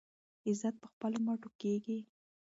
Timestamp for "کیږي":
1.61-1.99